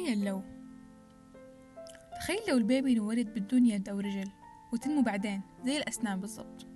[0.00, 0.42] تخيل لو
[2.20, 4.30] تخيل لو البيبي انولد بدون يد أو رجل
[4.72, 6.66] وتنمو بعدين زي الأسنان بالضبط.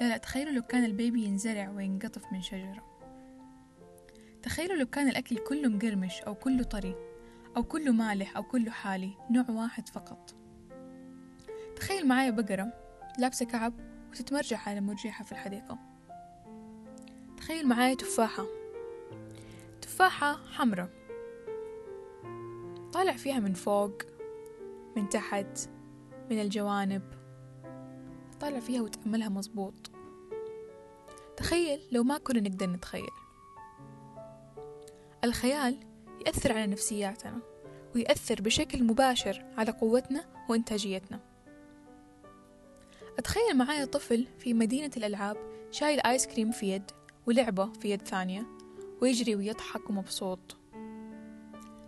[0.00, 2.84] لا لا تخيلوا لو كان البيبي ينزرع وينقطف من شجرة.
[4.42, 6.94] تخيلوا لو كان الأكل كله مقرمش أو كله طري
[7.56, 10.34] أو كله مالح أو كله حالي نوع واحد فقط.
[11.76, 12.72] تخيل معايا بقرة
[13.18, 13.74] لابسة كعب
[14.10, 15.78] وتتمرجح على مرجحة في الحديقة.
[17.36, 18.44] تخيل معايا تفاحة
[19.82, 21.03] تفاحة حمرة
[22.94, 24.02] طالع فيها من فوق
[24.96, 25.68] من تحت
[26.30, 27.02] من الجوانب
[28.40, 29.74] طالع فيها وتأملها مظبوط.
[31.36, 33.10] تخيل لو ما كنا نقدر نتخيل.
[35.24, 35.78] الخيال
[36.26, 37.40] يأثر على نفسياتنا
[37.94, 41.20] ويأثر بشكل مباشر على قوتنا وإنتاجيتنا.
[43.18, 45.36] أتخيل معايا طفل في مدينة الألعاب
[45.70, 46.90] شايل آيس كريم في يد
[47.26, 48.46] ولعبة في يد ثانية
[49.02, 50.63] ويجري ويضحك ومبسوط.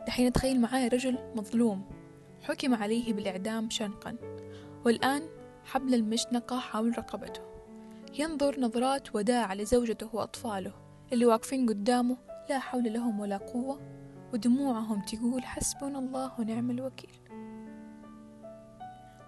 [0.06, 1.84] دحين أتخيل معايا رجل مظلوم
[2.42, 4.16] حكم عليه بالإعدام شنقا
[4.84, 5.22] والآن
[5.64, 7.40] حبل المشنقة حول رقبته.
[8.18, 10.72] ينظر نظرات وداع لزوجته وأطفاله
[11.12, 12.16] اللي واقفين قدامه
[12.50, 13.80] لا حول لهم ولا قوة
[14.32, 17.20] ودموعهم تقول حسبنا الله ونعم الوكيل.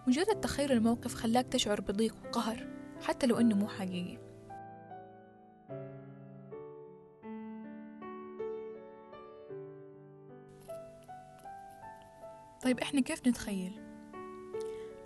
[0.06, 2.66] مجرد تخيل الموقف خلاك تشعر بضيق وقهر
[3.02, 4.27] حتى لو أنه مو حقيقي.
[12.68, 13.80] طيب إحنا كيف نتخيل؟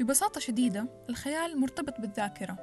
[0.00, 2.58] ببساطة شديدة الخيال مرتبط بالذاكرة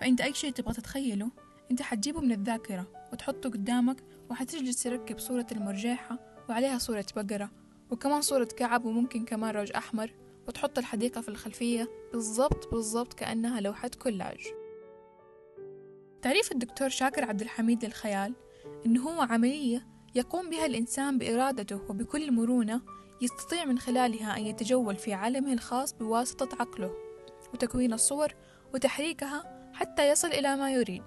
[0.00, 1.30] فأنت أي شيء تبغى تتخيله
[1.70, 6.18] أنت حتجيبه من الذاكرة وتحطه قدامك وحتجلس تركب صورة المرجيحة
[6.48, 7.50] وعليها صورة بقرة
[7.90, 10.14] وكمان صورة كعب وممكن كمان روج أحمر
[10.48, 14.46] وتحط الحديقة في الخلفية بالضبط بالضبط كأنها لوحة كولاج
[16.22, 18.34] تعريف الدكتور شاكر عبد الحميد للخيال
[18.86, 25.14] إنه هو عملية يقوم بها الإنسان بإرادته وبكل مرونة يستطيع من خلالها أن يتجول في
[25.14, 26.94] عالمه الخاص بواسطة عقله
[27.54, 28.34] وتكوين الصور
[28.74, 31.02] وتحريكها حتى يصل إلى ما يريد.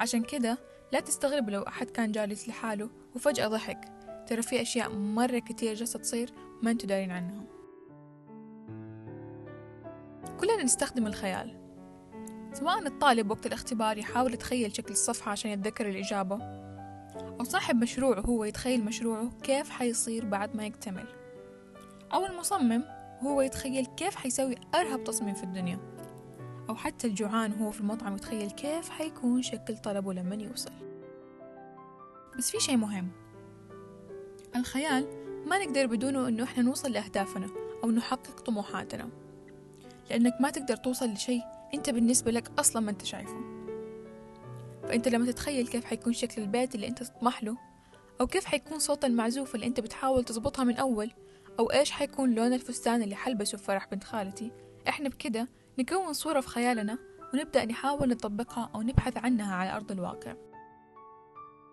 [0.00, 0.58] عشان كده
[0.92, 3.92] لا تستغرب لو أحد كان جالس لحاله وفجأة ضحك.
[4.26, 6.32] ترى في أشياء مرة كتير جالسة تصير
[6.62, 7.44] ما أنتوا دارين عنها.
[10.40, 11.58] كلنا نستخدم الخيال.
[12.52, 16.36] سواء الطالب وقت الاختبار يحاول يتخيل شكل الصفحة عشان يتذكر الإجابة
[17.16, 21.06] أو صاحب مشروع هو يتخيل مشروعه كيف حيصير بعد ما يكتمل.
[22.14, 22.84] أو المصمم
[23.20, 25.78] هو يتخيل كيف حيسوي أرهب تصميم في الدنيا.
[26.68, 30.72] أو حتى الجوعان وهو في المطعم يتخيل كيف حيكون شكل طلبه لما يوصل.
[32.38, 33.08] بس في شي مهم.
[34.56, 35.06] الخيال
[35.46, 37.48] ما نقدر بدونه إنه إحنا نوصل لأهدافنا
[37.84, 39.08] أو نحقق طموحاتنا.
[40.10, 41.42] لأنك ما تقدر توصل لشيء
[41.74, 43.51] أنت بالنسبة لك أصلا ما أنت شايفه.
[44.92, 47.56] فأنت لما تتخيل كيف حيكون شكل البيت اللي أنت تطمح له
[48.20, 51.10] أو كيف حيكون صوت المعزوفة اللي أنت بتحاول تظبطها من أول
[51.58, 54.52] أو إيش حيكون لون الفستان اللي حلبسه في فرح بنت خالتي
[54.88, 55.48] إحنا بكده
[55.78, 56.98] نكون صورة في خيالنا
[57.34, 60.34] ونبدأ نحاول نطبقها أو نبحث عنها على أرض الواقع.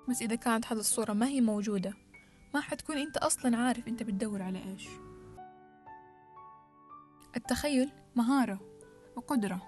[0.09, 1.93] بس إذا كانت هذه الصورة ما هي موجودة
[2.53, 4.87] ما حتكون أنت أصلا عارف أنت بتدور على إيش.
[7.37, 8.59] التخيل مهارة
[9.15, 9.61] وقدرة.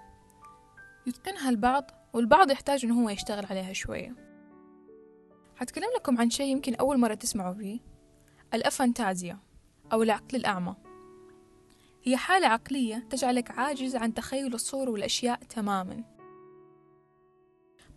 [1.06, 4.16] يتقنها البعض والبعض يحتاج إنه هو يشتغل عليها شوية.
[5.56, 7.80] حتكلم لكم عن شيء يمكن أول مرة تسمعوا فيه.
[8.54, 9.38] ال aphantasia
[9.92, 10.74] أو العقل الأعمى.
[12.02, 16.04] هي حالة عقلية تجعلك عاجز عن تخيل الصور والأشياء تماما.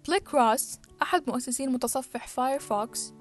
[0.07, 3.13] بليك روس أحد مؤسسين متصفح فايرفوكس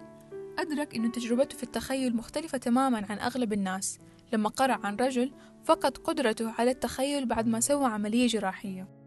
[0.59, 3.99] أدرك أن تجربته في التخيل مختلفة تماما عن أغلب الناس.
[4.33, 5.33] لما قرأ عن رجل
[5.65, 9.04] فقد قدرته على التخيل بعد ما سوى عملية جراحية.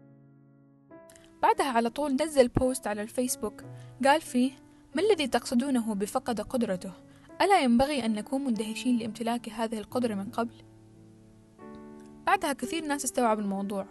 [1.42, 3.62] بعدها على طول نزل post على الفيسبوك
[4.04, 4.52] قال فيه
[4.94, 6.92] ما الذي تقصدونه بفقد قدرته؟
[7.40, 10.54] ألا ينبغي أن نكون مندهشين لامتلاك هذه القدرة من قبل؟
[12.26, 13.86] بعدها كثير ناس استوعبوا الموضوع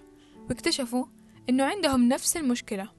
[0.49, 1.05] واكتشفوا
[1.49, 2.89] أنه عندهم نفس المشكلة.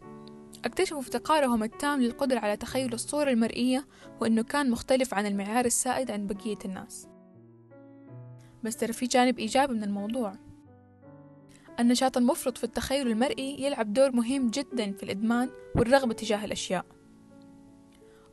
[0.65, 3.87] اكتشفوا افتقارهم التام للقدرة على تخيل الصورة المرئية
[4.21, 7.09] وأنه كان مختلف عن المعيار السائد عند بقية الناس.
[8.65, 10.48] بس ترى في جانب إيجابي من الموضوع.
[11.81, 16.85] النشاط المفرط في التخيل المرئي يلعب دور مهم جدا في الإدمان والرغبة تجاه الأشياء.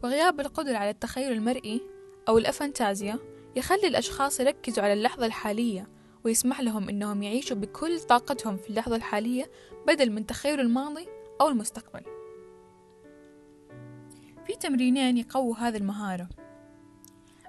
[0.03, 1.81] وغياب القدرة على التخيل المرئي
[2.27, 3.19] أو الأفانتازيا
[3.55, 5.87] يخلي الأشخاص يركزوا على اللحظة الحالية
[6.23, 9.51] ويسمح لهم إنهم يعيشوا بكل طاقتهم في اللحظة الحالية
[9.87, 11.07] بدل من تخيل الماضي
[11.41, 12.01] أو المستقبل.
[14.47, 16.29] في تمرينين يقووا هذه المهارة.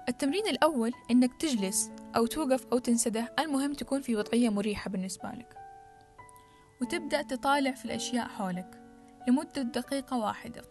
[0.09, 5.66] التمرين الأول إنك تجلس أو توقف أو تنسدح المهم تكون في وضعية مريحة بالنسبة لك.
[6.81, 8.83] وتبدأ تطالع في الأشياء حولك
[9.27, 10.61] لمدة دقيقة واحدة.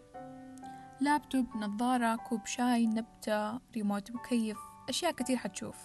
[1.01, 4.57] لابتوب نظارة كوب شاي نبتة ريموت مكيف
[4.89, 5.75] أشياء كتير حتشوف.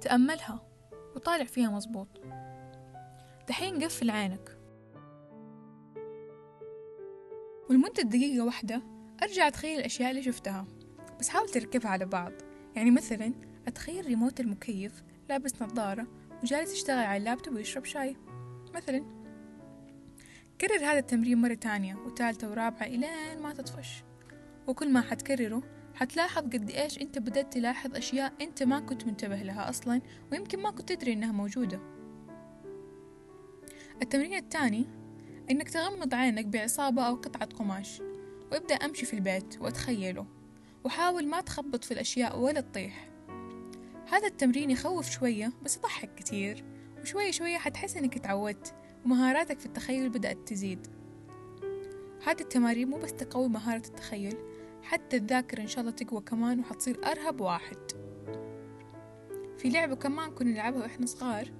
[0.00, 0.60] تأملها
[1.16, 2.08] وطالع فيها مظبوط.
[3.48, 4.58] دحين قفل عينك.
[7.70, 8.82] ولمدة دقيقة واحدة
[9.22, 10.66] أرجع أتخيل الأشياء اللي شفتها
[11.20, 12.32] بس حاول تركبها على بعض.
[12.76, 13.32] يعني مثلا
[13.66, 16.06] أتخيل ريموت المكيف لابس نظارة
[16.42, 18.16] وجالس يشتغل على اللابتوب ويشرب شاي.
[18.76, 19.04] مثلا
[20.60, 24.04] كرر هذا التمرين مرة تانية وثالثة ورابعة إلين ما تطفش.
[24.66, 25.62] وكل ما حتكرره
[25.94, 30.00] حتلاحظ قد إيش أنت بدأت تلاحظ أشياء أنت ما كنت منتبه لها أصلا
[30.32, 31.80] ويمكن ما كنت تدري إنها موجودة.
[34.02, 34.86] التمرين الثاني
[35.50, 38.02] إنك تغمض عينك بعصابة أو قطعة قماش
[38.52, 40.26] وابدأ أمشي في البيت وأتخيله
[40.84, 43.08] وحاول ما تخبط في الأشياء ولا تطيح.
[44.08, 46.75] هذا التمرين يخوف شوية بس يضحك كتير.
[47.06, 48.74] وشوية شوية حتحس إنك تعودت
[49.04, 50.86] ومهاراتك في التخيل بدأت تزيد.
[52.26, 54.36] هذه التمارين مو بس تقوي مهارة التخيل
[54.82, 57.76] حتى الذاكرة إن شاء الله تقوى كمان وحتصير أرهب واحد.
[59.58, 61.52] في لعبة كمان كنا نلعبها وإحنا صغار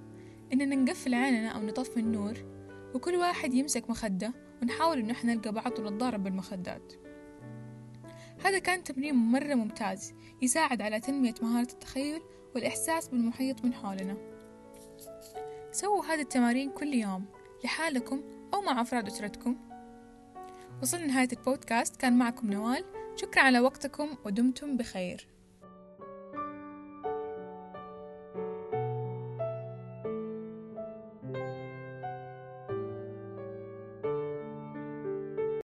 [0.53, 2.35] إننا نقفل عيننا أو نطفي النور
[2.95, 4.33] وكل واحد يمسك مخدة
[4.63, 6.93] ونحاول إنه إحنا نلقى بعض ونتضارب بالمخدات.
[8.45, 12.21] هذا كان تمرين مرة ممتاز يساعد على تنمية مهارة التخيل
[12.55, 14.36] والإحساس بالمحيط من حولنا.
[15.77, 17.25] سووا هذه التمارين كل يوم
[17.65, 18.23] لحالكم
[18.55, 19.57] أو مع أفراد أسرتكم.
[20.83, 21.97] وصلنا نهاية البودكاست.
[21.97, 22.85] كان معكم نوال.
[23.17, 25.27] شكرا على وقتكم ودمتم بخير.